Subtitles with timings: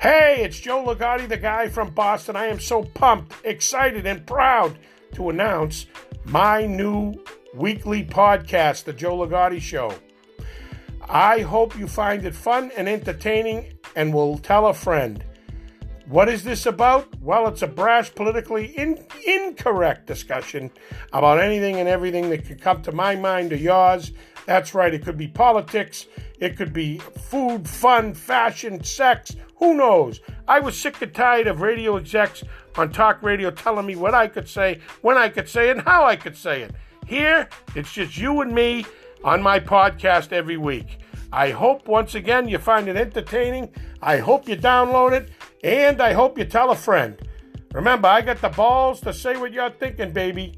[0.00, 2.36] Hey, it's Joe Ligotti, the guy from Boston.
[2.36, 4.78] I am so pumped, excited, and proud
[5.14, 5.86] to announce
[6.24, 7.14] my new
[7.52, 9.92] weekly podcast, The Joe Ligotti Show.
[11.08, 15.24] I hope you find it fun and entertaining and will tell a friend.
[16.06, 17.20] What is this about?
[17.20, 20.70] Well, it's a brash, politically in- incorrect discussion
[21.12, 24.12] about anything and everything that could come to my mind or yours.
[24.48, 26.06] That's right, it could be politics,
[26.40, 30.20] it could be food, fun, fashion, sex, who knows?
[30.48, 32.42] I was sick and tired of radio execs
[32.74, 35.86] on talk radio telling me what I could say, when I could say it, and
[35.86, 36.74] how I could say it.
[37.06, 38.86] Here, it's just you and me
[39.22, 41.00] on my podcast every week.
[41.30, 43.70] I hope once again you find it entertaining.
[44.00, 45.28] I hope you download it,
[45.62, 47.20] and I hope you tell a friend.
[47.74, 50.54] Remember, I got the balls to say what you're thinking, baby.